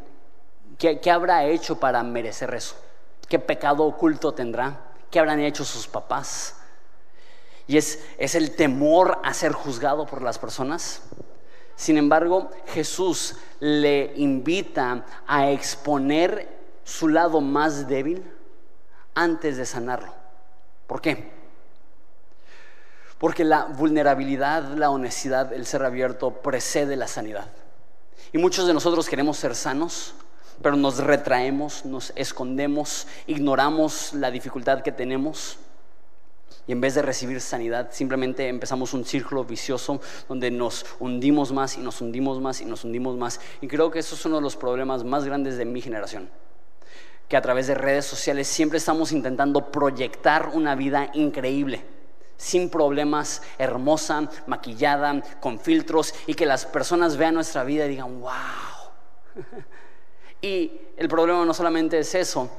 [0.79, 2.77] ¿qué, ¿qué habrá hecho para merecer eso?
[3.29, 4.91] ¿Qué pecado oculto tendrá?
[5.11, 6.55] ¿Qué habrán hecho sus papás?
[7.67, 11.03] Y es, es el temor a ser juzgado por las personas.
[11.81, 16.47] Sin embargo, Jesús le invita a exponer
[16.83, 18.23] su lado más débil
[19.15, 20.13] antes de sanarlo.
[20.85, 21.31] ¿Por qué?
[23.17, 27.47] Porque la vulnerabilidad, la honestidad, el ser abierto precede la sanidad.
[28.31, 30.13] Y muchos de nosotros queremos ser sanos,
[30.61, 35.57] pero nos retraemos, nos escondemos, ignoramos la dificultad que tenemos.
[36.67, 41.77] Y en vez de recibir sanidad, simplemente empezamos un círculo vicioso donde nos hundimos más
[41.77, 43.39] y nos hundimos más y nos hundimos más.
[43.61, 46.29] Y creo que eso es uno de los problemas más grandes de mi generación.
[47.27, 51.83] Que a través de redes sociales siempre estamos intentando proyectar una vida increíble,
[52.37, 58.21] sin problemas, hermosa, maquillada, con filtros, y que las personas vean nuestra vida y digan,
[58.21, 58.31] wow.
[60.41, 62.49] Y el problema no solamente es eso,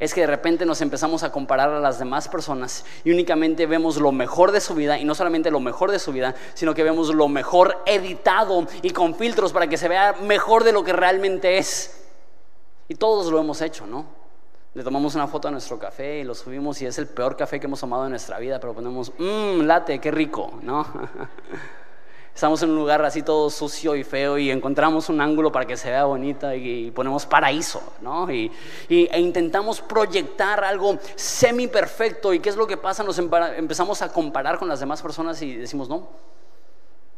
[0.00, 3.98] es que de repente nos empezamos a comparar a las demás personas y únicamente vemos
[3.98, 6.82] lo mejor de su vida y no solamente lo mejor de su vida, sino que
[6.82, 10.94] vemos lo mejor editado y con filtros para que se vea mejor de lo que
[10.94, 12.08] realmente es.
[12.88, 14.06] Y todos lo hemos hecho, ¿no?
[14.72, 17.60] Le tomamos una foto a nuestro café y lo subimos y es el peor café
[17.60, 20.86] que hemos tomado en nuestra vida, pero ponemos, mmm, late, qué rico, ¿no?
[22.40, 25.76] estamos en un lugar así todo sucio y feo y encontramos un ángulo para que
[25.76, 28.32] se vea bonita y, ponemos paraíso, ¿no?
[28.32, 28.50] Y,
[28.88, 34.10] e intentamos proyectar algo semi perfecto y qué es lo que pasa, nos empezamos a
[34.10, 36.08] comparar con las demás personas y decimos, no,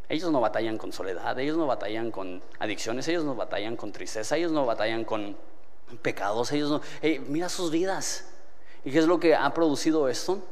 [0.08, 4.36] ellos no batallan con soledad, ellos no batallan con adicciones, ellos no batallan con tristeza,
[4.36, 5.36] ellos no batallan con
[6.02, 6.80] pecados, ellos no,
[7.28, 8.28] mira sus vidas.
[8.84, 10.42] ¿Y qué es lo que ha producido esto?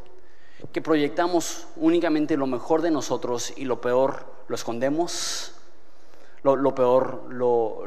[0.72, 5.52] Que proyectamos únicamente lo mejor de nosotros y lo peor lo escondemos,
[6.42, 7.84] lo, peor, lo,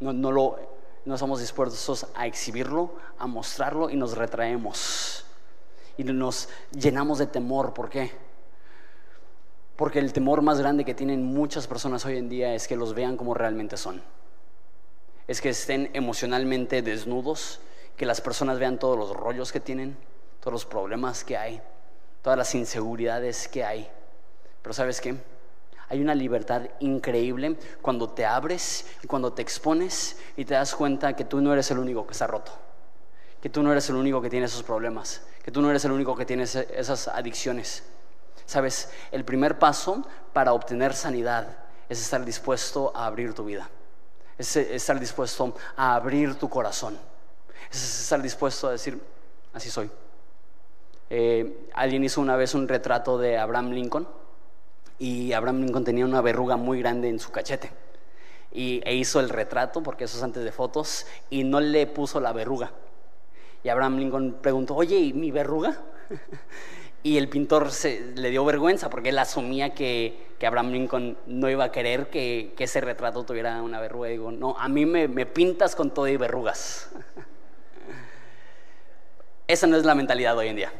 [0.00, 0.58] no, no, lo,
[1.04, 5.24] no estamos dispuestos a exhibirlo, a mostrarlo y nos retraemos.
[5.96, 7.72] Y nos llenamos de temor.
[7.72, 8.12] ¿Por qué?
[9.76, 12.94] Porque el temor más grande que tienen muchas personas hoy en día es que los
[12.94, 14.02] vean como realmente son.
[15.26, 17.60] Es que estén emocionalmente desnudos,
[17.96, 19.96] que las personas vean todos los rollos que tienen,
[20.42, 21.62] todos los problemas que hay,
[22.20, 23.88] todas las inseguridades que hay.
[24.60, 25.14] Pero ¿sabes qué?
[25.88, 31.14] Hay una libertad increíble cuando te abres y cuando te expones y te das cuenta
[31.14, 32.50] que tú no eres el único que está roto,
[33.40, 35.92] que tú no eres el único que tiene esos problemas, que tú no eres el
[35.92, 37.84] único que tiene esas adicciones.
[38.44, 41.56] Sabes, el primer paso para obtener sanidad
[41.88, 43.70] es estar dispuesto a abrir tu vida,
[44.38, 46.98] es estar dispuesto a abrir tu corazón,
[47.70, 49.00] es estar dispuesto a decir,
[49.52, 49.88] así soy.
[51.14, 54.08] Eh, alguien hizo una vez un retrato de Abraham Lincoln
[54.98, 57.70] y Abraham Lincoln tenía una verruga muy grande en su cachete.
[58.50, 62.18] Y, e hizo el retrato, porque eso es antes de fotos, y no le puso
[62.18, 62.72] la verruga.
[63.62, 65.76] Y Abraham Lincoln preguntó, oye, ¿y mi verruga?
[67.04, 71.64] Y el pintor se, le dio vergüenza porque él asumía que, Abraham Lincoln no iba
[71.64, 74.08] a querer que, ese retrato tuviera una verruga.
[74.08, 76.90] Y digo, no, a mí me, me pintas con todo y verrugas.
[79.48, 80.72] Esa no es la mentalidad hoy en día.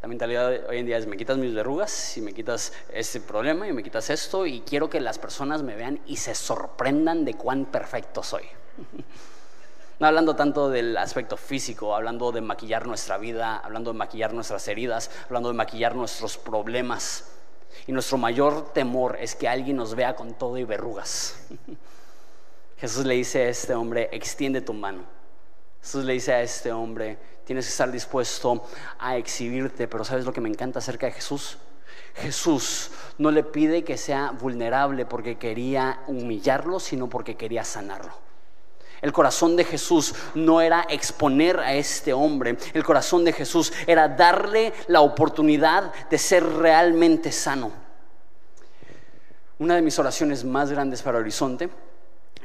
[0.00, 3.66] La mentalidad hoy en día es me quitas mis verrugas y me quitas este problema
[3.66, 7.34] y me quitas esto y quiero que las personas me vean y se sorprendan de
[7.34, 8.44] cuán perfecto soy.
[10.00, 14.68] No hablando tanto del aspecto físico, hablando de maquillar nuestra vida, hablando de maquillar nuestras
[14.68, 17.32] heridas, hablando de maquillar nuestros problemas.
[17.88, 21.48] Y nuestro mayor temor es que alguien nos vea con todo y verrugas.
[22.78, 25.02] Jesús le dice a este hombre, extiende tu mano.
[25.82, 28.62] Jesús le dice a este hombre, tienes que estar dispuesto
[28.98, 31.56] a exhibirte, pero ¿sabes lo que me encanta acerca de Jesús?
[32.16, 38.12] Jesús no le pide que sea vulnerable porque quería humillarlo, sino porque quería sanarlo.
[39.00, 44.08] El corazón de Jesús no era exponer a este hombre, el corazón de Jesús era
[44.08, 47.72] darle la oportunidad de ser realmente sano.
[49.58, 51.70] Una de mis oraciones más grandes para Horizonte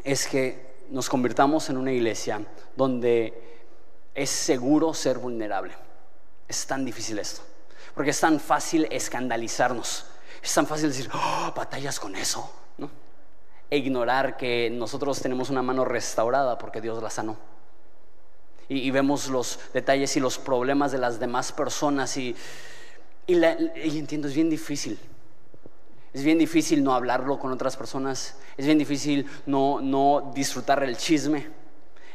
[0.01, 2.39] es que nos convirtamos en una iglesia
[2.77, 3.62] donde
[4.15, 5.73] es seguro ser vulnerable.
[6.47, 7.41] Es tan difícil esto,
[7.95, 10.05] porque es tan fácil escandalizarnos,
[10.41, 12.51] es tan fácil decir, oh, batallas con eso,
[13.69, 17.37] e ignorar que nosotros tenemos una mano restaurada porque Dios la sanó.
[18.69, 22.35] Y, vemos los detalles y los problemas de las demás personas y,
[23.27, 23.35] y,
[23.99, 24.99] entiendo, es bien difícil.
[26.13, 30.95] Es bien difícil no hablarlo con otras personas, es bien difícil no, no disfrutar el
[30.95, 31.47] chisme,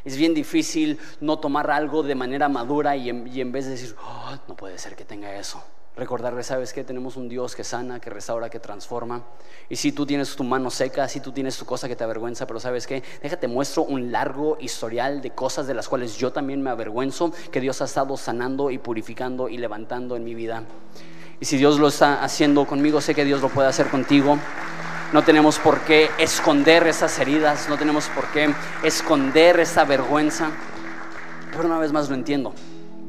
[0.09, 4.37] es bien difícil no tomar algo de manera madura y en, vez de decir, oh,
[4.49, 5.63] no puede ser que tenga eso,
[5.97, 9.27] recordarle, sabes que tenemos un Dios que sana, que restaura, que transforma.
[9.69, 12.47] Y si tú tienes tu mano seca, si tú tienes tu cosa que te avergüenza,
[12.47, 16.63] pero sabes que, déjate muestro un largo historial de cosas de las cuales yo también
[16.63, 20.65] me avergüenzo, que Dios ha estado sanando y purificando y levantando en mi vida.
[21.39, 24.39] Y si Dios lo está haciendo conmigo, sé que Dios lo puede hacer contigo.
[25.11, 28.53] No tenemos por qué esconder esas heridas, no tenemos por qué
[28.85, 30.51] esconder esa vergüenza.
[31.51, 32.53] Pero una vez más lo entiendo.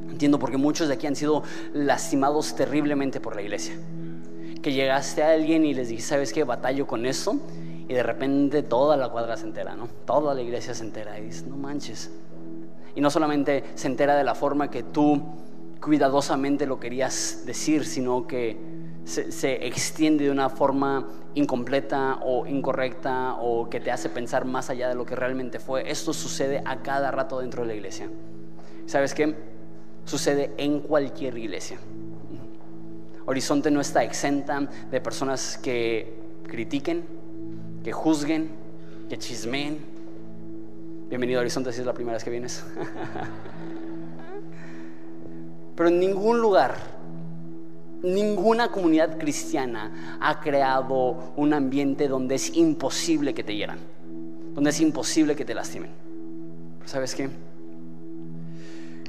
[0.10, 3.76] Entiendo porque muchos de aquí han sido lastimados terriblemente por la iglesia.
[4.62, 6.46] Que llegaste a alguien y les dijiste, ¿sabes qué?
[6.46, 7.36] Batallo con esto.
[7.90, 9.90] Y de repente toda la cuadra se entera, ¿no?
[10.06, 12.10] Toda la iglesia se entera y dices, no manches.
[12.96, 15.22] Y no solamente se entera de la forma que tú
[15.82, 18.79] cuidadosamente lo querías decir, sino que
[19.10, 24.88] se, extiende de una forma incompleta o incorrecta o que te hace pensar más allá
[24.88, 25.90] de lo que realmente fue.
[25.90, 28.10] Esto sucede a cada rato dentro de la iglesia.
[28.86, 29.36] ¿Sabes qué?
[30.10, 31.78] sucede en cualquier iglesia.
[33.26, 36.16] Horizonte no está exenta de personas que
[36.48, 37.06] critiquen,
[37.84, 38.50] que juzguen,
[39.08, 39.78] que chismeen.
[41.10, 42.66] Bienvenido a Horizonte si es la primera vez que vienes.
[45.76, 46.76] Pero en ningún lugar,
[48.04, 53.80] ninguna comunidad cristiana ha creado un ambiente donde es imposible que te hieran,
[54.54, 55.92] donde es imposible que te lastimen.
[56.90, 57.30] ¿sabes qué?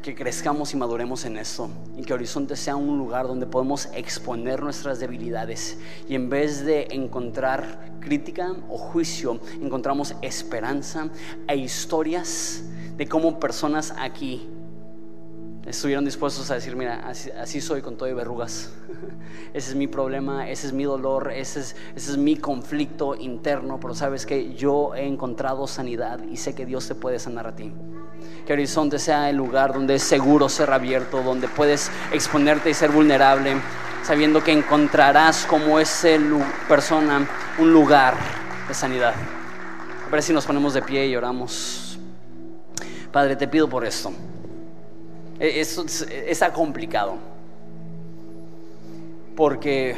[0.02, 4.62] que crezcamos y maduremos en eso y que Horizonte sea un lugar donde podemos exponer
[4.62, 11.10] nuestras debilidades y en vez de encontrar crítica o juicio, encontramos esperanza
[11.46, 12.62] e historias
[12.96, 14.48] de cómo personas aquí
[15.66, 18.70] estuvieron dispuestos a decir, mira, así, soy con todo y verrugas.
[19.54, 23.78] ese es mi problema, ese es mi dolor, ese es, ese es mi conflicto interno,
[23.78, 27.54] pero sabes que yo he encontrado sanidad y sé que Dios te puede sanar a
[27.54, 27.72] ti.
[28.46, 32.90] Que Horizonte sea el lugar donde es seguro ser abierto, donde puedes exponerte y ser
[32.90, 33.56] vulnerable,
[34.02, 36.08] sabiendo que encontrarás como esa
[36.68, 37.26] persona
[37.58, 38.14] un lugar
[38.66, 39.14] de sanidad.
[40.06, 41.98] A ver si nos ponemos de pie y oramos.
[43.12, 44.12] Padre, te pido por esto.
[45.40, 45.86] Eso
[46.26, 47.14] está complicado.
[49.34, 49.96] Porque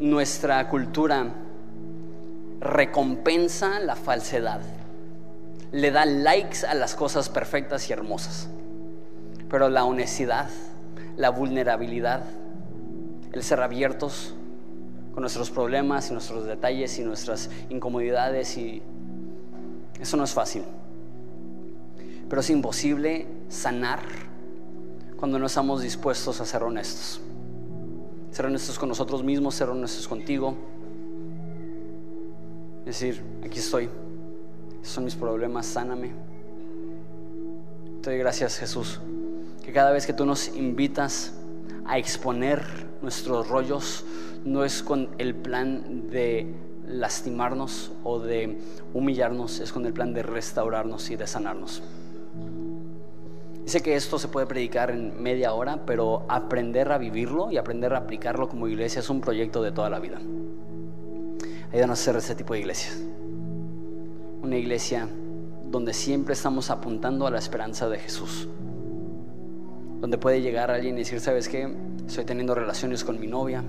[0.00, 1.26] nuestra cultura
[2.60, 4.62] recompensa la falsedad
[5.70, 8.48] le da likes a las cosas perfectas y hermosas.
[9.50, 10.48] Pero la honestidad,
[11.18, 12.22] la vulnerabilidad,
[13.32, 14.34] el ser abiertos
[15.12, 18.82] con nuestros problemas y nuestros detalles y nuestras incomodidades y
[20.00, 20.62] eso no es fácil.
[22.30, 24.00] Pero es imposible sanar
[25.24, 27.18] cuando no estamos dispuestos a ser honestos.
[28.30, 30.54] Ser honestos con nosotros mismos, ser honestos contigo.
[32.84, 33.88] Decir, aquí estoy
[34.82, 36.12] son mis problemas, sáname.
[38.02, 39.00] Te doy gracias Jesús,
[39.64, 41.32] que cada vez que tú nos invitas
[41.86, 42.62] a exponer
[43.00, 44.04] nuestros rollos,
[44.44, 46.54] no es con el plan de
[46.86, 48.58] lastimarnos o de
[48.92, 51.82] humillarnos, es con el plan de restaurarnos y de sanarnos.
[53.64, 57.94] Dice que esto se puede predicar en media hora, pero aprender a vivirlo y aprender
[57.94, 60.18] a aplicarlo como iglesia es un proyecto de toda la vida.
[61.72, 63.02] Ayúdanos a hacer ese tipo de iglesias.
[64.42, 65.08] Una iglesia
[65.64, 68.48] donde siempre estamos apuntando a la esperanza de Jesús.
[70.00, 71.74] Donde puede llegar alguien y decir, ¿sabes qué?
[72.06, 73.64] Estoy teniendo relaciones con mi novia,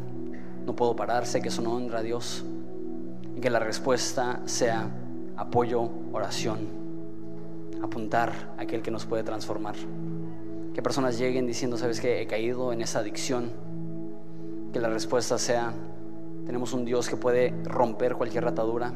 [0.65, 2.43] no puedo parar, sé que eso no honra a Dios.
[3.37, 4.89] Y que la respuesta sea
[5.37, 6.84] apoyo, oración,
[7.81, 9.75] apuntar a aquel que nos puede transformar.
[10.73, 12.21] Que personas lleguen diciendo, ¿sabes qué?
[12.21, 13.51] He caído en esa adicción.
[14.73, 15.73] Que la respuesta sea,
[16.45, 18.93] tenemos un Dios que puede romper cualquier atadura,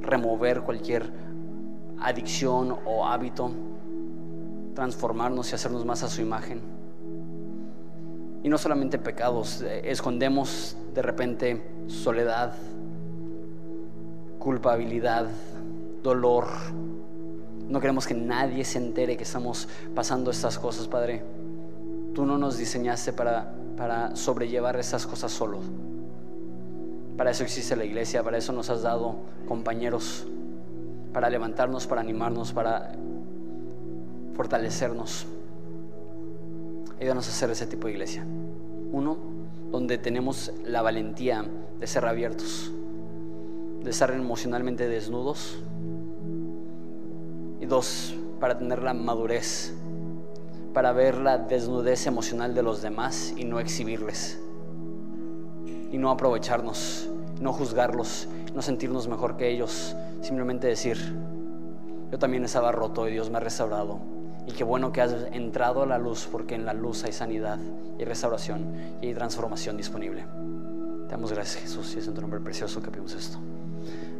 [0.00, 1.10] remover cualquier
[2.00, 3.50] adicción o hábito,
[4.74, 6.60] transformarnos y hacernos más a su imagen.
[8.42, 12.52] Y no solamente pecados, eh, escondemos de repente soledad,
[14.38, 15.28] culpabilidad,
[16.02, 16.46] dolor.
[17.68, 21.22] No queremos que nadie se entere que estamos pasando estas cosas, Padre.
[22.14, 25.64] Tú no nos diseñaste para, para sobrellevar esas cosas solos.
[27.16, 30.26] Para eso existe la iglesia, para eso nos has dado compañeros,
[31.12, 32.92] para levantarnos, para animarnos, para
[34.34, 35.26] fortalecernos.
[37.00, 38.26] Ayúdanos a hacer ese tipo de iglesia.
[38.92, 39.16] Uno,
[39.70, 41.44] donde tenemos la valentía
[41.78, 42.72] de ser abiertos,
[43.82, 45.58] de estar emocionalmente desnudos.
[47.64, 49.72] Y dos, para tener la madurez,
[50.74, 54.38] para ver la desnudez emocional de los demás y no exhibirles
[55.90, 57.08] y no aprovecharnos,
[57.40, 60.98] no juzgarlos, no sentirnos mejor que ellos, simplemente decir,
[62.12, 63.98] yo también estaba roto y Dios me ha restaurado.
[64.46, 67.58] Y qué bueno que has entrado a la luz porque en la luz hay sanidad
[67.98, 70.26] y restauración y hay transformación disponible.
[71.06, 73.38] Te damos gracias Jesús y es en tu nombre precioso que pedimos esto.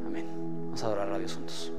[0.07, 0.25] Amén.
[0.65, 1.71] Vamos a adorar a Dios juntos.